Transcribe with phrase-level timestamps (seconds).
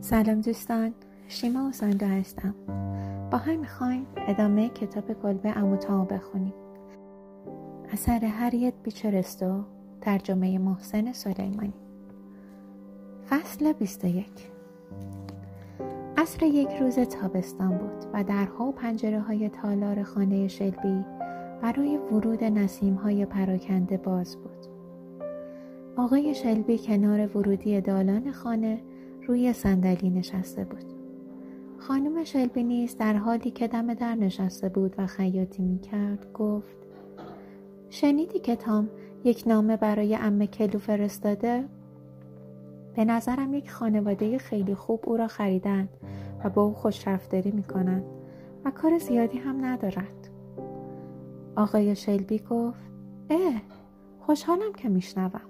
[0.00, 0.94] سلام دوستان
[1.28, 2.54] شیما اوساندا هستم.
[3.30, 6.52] با هم می‌خوایم ادامه کتاب کلبه اموتامو بخونیم.
[7.92, 9.64] اثر هریت بیچرستو
[10.00, 11.72] ترجمه محسن سلیمانی.
[13.30, 14.26] فصل 21
[16.16, 21.04] عصر یک روز تابستان بود و درها و پنجره های تالار خانه شلبی
[21.62, 24.66] برای ورود نسیم های پراکنده باز بود.
[25.96, 28.80] آقای شلبی کنار ورودی دالان خانه
[29.26, 30.84] روی صندلی نشسته بود.
[31.78, 36.76] خانم شلبی نیز در حالی که دم در نشسته بود و خیاطی می کرد گفت
[37.90, 38.88] شنیدی که تام
[39.24, 41.64] یک نامه برای امه کلو فرستاده؟
[42.96, 45.88] به نظرم یک خانواده خیلی خوب او را خریدن
[46.44, 48.04] و با او خوش رفتاری می کنند
[48.64, 50.31] و کار زیادی هم ندارد.
[51.56, 52.90] آقای شلبی گفت
[53.30, 53.62] اه
[54.20, 55.40] خوشحالم که میشنوم.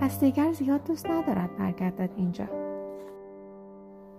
[0.00, 2.44] پس دیگر زیاد دوست ندارد برگردد اینجا.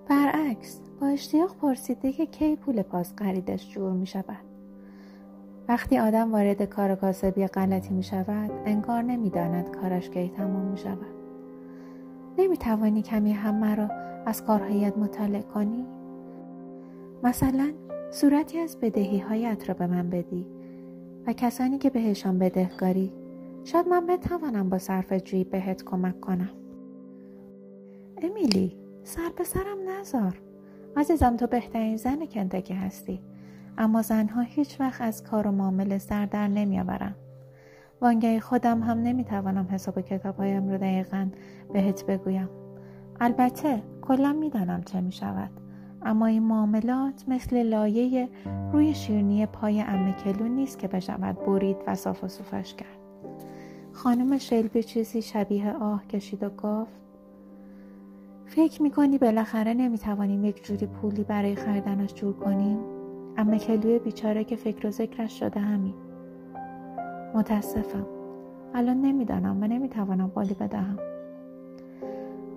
[0.09, 4.53] برعکس با اشتیاق پرسیده که کی پول پاس خریدش جور می شود
[5.67, 10.77] وقتی آدم وارد کار کاسبی غلطی می شود انگار نمی داند کارش کی تمام می
[10.77, 11.13] شود
[12.37, 13.89] نمی توانی کمی هم مرا
[14.25, 15.85] از کارهایت مطالعه کنی؟
[17.23, 17.71] مثلا
[18.11, 20.45] صورتی از بدهی هایت را به من بدی.
[21.27, 23.13] و کسانی که بهشان بدهکاری.
[23.63, 26.49] شاید من بتوانم با صرف جویی بهت کمک کنم.
[28.21, 30.41] امیلی سر به سرم نزار.
[30.97, 33.21] عزیزم تو بهترین زن کندگی هستی.
[33.77, 37.15] اما زنها هیچ وقت از کار و معامله سر در نمیآورند.
[38.01, 41.27] وانگهی خودم هم نمی‌توانم حساب کتابهایم رو دقیقا
[41.73, 42.49] بهت بگویم.
[43.19, 45.49] البته کلا می‌دانم چه می‌شود.
[46.05, 48.29] اما این معاملات مثل لایه
[48.73, 52.87] روی شیرنی پای امه کلو نیست که بشود برید و صاف و صوفش کرد.
[53.93, 56.91] خانم شلبی چیزی شبیه آه کشید و گفت
[58.45, 62.77] فکر می‌کنی بالاخره نمی‌توانیم یک جوری پولی برای خریدنش جور کنیم؟
[63.37, 65.93] امه کلوی بیچاره که فکر و ذکرش شده همین.
[67.35, 68.05] متاسفم.
[68.73, 70.99] الان نمی‌دانم و نمی‌توانم قولی بدهم.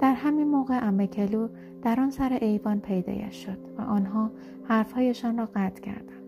[0.01, 1.49] در همین موقع امه کلو
[1.83, 4.31] در آن سر ایوان پیدایش شد و آنها
[4.65, 6.23] حرفهایشان را قطع کردند.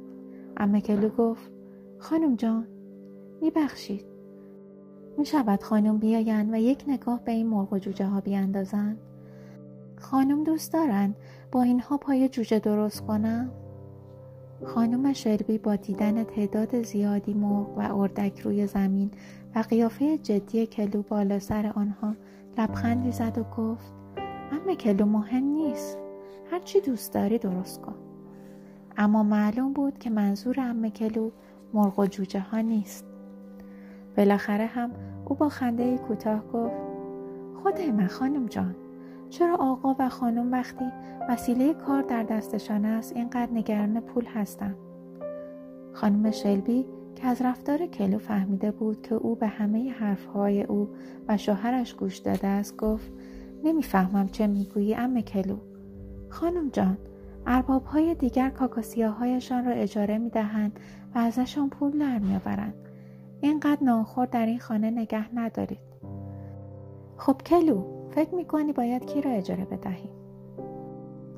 [0.57, 1.53] امه کلو گفت
[1.99, 2.67] خانم جان
[3.41, 4.05] میبخشید.
[5.19, 8.99] می شود خانم بیایند و یک نگاه به این مرغ و جوجه ها بیاندازند؟
[9.97, 11.17] خانم دوست دارند
[11.53, 13.51] با اینها پای جوجه درست کنم؟
[14.65, 19.11] خانم شربی با دیدن تعداد زیادی مرغ و اردک روی زمین
[19.55, 22.15] و قیافه جدی کلو بالا سر آنها
[22.59, 23.93] لبخندی زد و گفت
[24.53, 25.99] اما کلو مهم نیست.
[26.51, 27.95] هرچی دوست داری درست کن.
[28.97, 31.31] اما معلوم بود که منظور ام کلو
[31.75, 33.05] مرغ و جوجه ها نیست.
[34.17, 34.91] بالاخره هم
[35.25, 36.77] او با خنده کوتاه گفت
[37.65, 38.75] خدای من خانم جان
[39.31, 40.85] چرا آقا و خانم وقتی
[41.29, 44.77] وسیله کار در دستشان است اینقدر نگران پول هستند
[45.93, 46.87] خانم شلبی
[47.19, 50.89] که از رفتار کلو فهمیده بود که او به همه حرفهای او
[51.29, 53.13] و شوهرش گوش داده است گفت
[53.65, 55.57] نمی‌فهمم چه می‌گویی ام کلو.
[56.29, 56.99] خانم جان
[57.47, 60.81] ارباب های دیگر کاکاسیاهایشان را اجاره می‌دهند
[61.15, 62.75] و ازشان پول در میآورند
[63.41, 65.79] اینقدر ناخور در این خانه نگه ندارید.
[67.17, 70.11] خب کلو فکر می‌کنی باید کی را اجاره بدهیم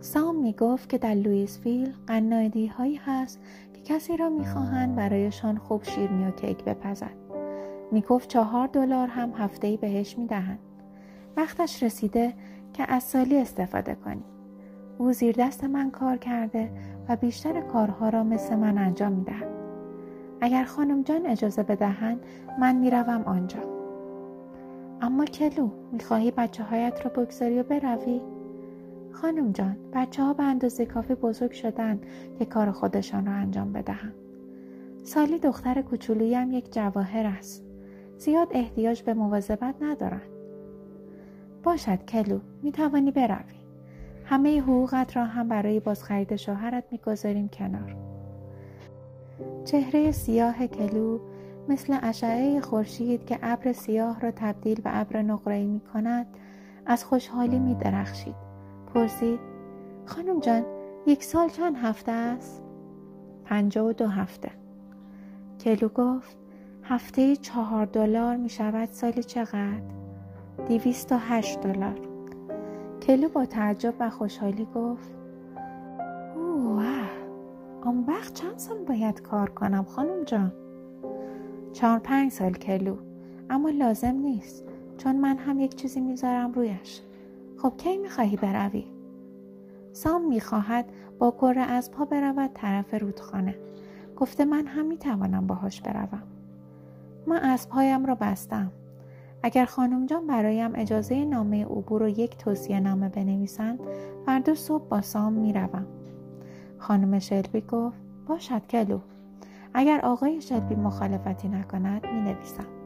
[0.00, 3.40] سام می‌گفت که در لوئیسویل قنادی هایی هست
[3.84, 7.16] که کسی را می‌خواهند برایشان خوب شیرنی و کیک بپزد.
[7.92, 10.58] می‌گفت چهار دلار هم هفته ای بهش می‌دهند.
[11.36, 12.34] وقتش رسیده
[12.72, 14.24] که از سالی استفاده کنی.
[14.98, 16.70] او زیر دست من کار کرده
[17.08, 19.48] و بیشتر کارها را مثل من انجام می‌دهد.
[20.40, 22.20] اگر خانم جان اجازه بدهند
[22.60, 23.60] من می‌روم آنجا.
[25.00, 28.20] اما کلو می‌خواهی بچه هایت را بگذاری و بروی؟
[29.12, 32.00] خانم جان بچه ها به اندازه کافی بزرگ شدن
[32.38, 34.14] که کار خودشان را انجام بدهند
[35.02, 37.64] سالی دختر کوچولویم یک جواهر است.
[38.18, 40.30] زیاد احتیاج به مواظبت ندارند
[41.62, 43.60] باشد کلو می توانی بروی.
[44.24, 47.96] همه حقوقت را هم برای بازخرید شوهرت می‌گذاریم کنار.
[49.64, 51.18] چهره سیاه کلو
[51.68, 56.26] مثل اشعه خورشید که ابر سیاه را تبدیل به ابر نقره‌ای می کند
[56.86, 58.49] از خوشحالی می درخشید
[58.94, 59.40] پرسید
[60.06, 60.64] خانم جان
[61.06, 62.62] یک سال چند هفته است؟
[63.44, 64.50] پنجاه و دو هفته
[65.60, 66.36] کلو گفت
[66.82, 69.82] هفته چهار دلار می شود سال چقدر؟
[70.68, 72.00] دیویست و هشت دلار
[73.02, 75.10] کلو با تعجب و خوشحالی گفت
[76.36, 76.84] اوه
[77.82, 80.52] آن وقت چند سال باید کار کنم خانم جان
[81.72, 82.96] چهار پنج سال کلو
[83.50, 84.64] اما لازم نیست
[84.98, 87.00] چون من هم یک چیزی می‌ذارم رویش
[87.62, 88.84] خب کی می‌خواهی بروی؟
[89.92, 90.84] سام می‌خواهد
[91.18, 93.54] با کره پا برود طرف رودخانه.
[94.16, 96.22] گفته من هم می‌توانم باهاش بروم.
[97.26, 98.72] من اسبهایم را بستم.
[99.42, 103.80] اگر خانم جان برایم اجازه نامه عبور و یک توصیه نامه بنویسند
[104.26, 105.86] فردا صبح با سام می‌روم.
[106.78, 108.98] خانم شلبی گفت باشد کلو.
[109.74, 112.79] اگر آقای شلبی مخالفتی نکند می نویسم.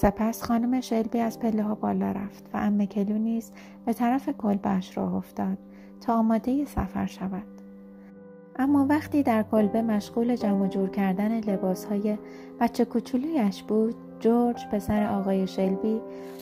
[0.00, 3.52] سپس خانم شلبی از پله ها بالا رفت و ام کلو نیز
[3.86, 5.58] به طرف کلبش راه افتاد
[6.00, 7.46] تا آماده سفر شود.
[8.56, 12.18] اما وقتی در کلبه مشغول جمع جور کردن لباس های
[12.60, 16.00] بچه کوچولویش بود جورج پسر آقای شلبی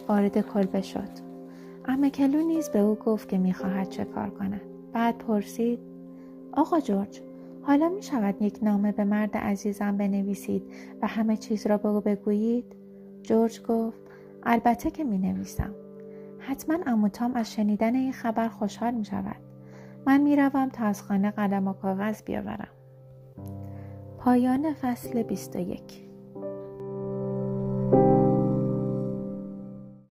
[0.09, 1.11] وارد کلبه شد
[1.85, 4.61] ام کلو نیز به او گفت که می‌خواهد چه کار کند
[4.93, 5.79] بعد پرسید
[6.53, 7.21] آقا جورج
[7.63, 10.63] حالا می شود یک نامه به مرد عزیزم بنویسید
[11.03, 12.75] و همه چیز را به او بگویید؟
[13.23, 14.01] جورج گفت
[14.43, 15.75] البته که می نویسم.
[16.39, 19.37] حتما اموتام از شنیدن این خبر خوشحال می شود.
[20.07, 22.69] من می روم تا از خانه قلم و کاغذ بیاورم.
[24.19, 26.08] پایان فصل 21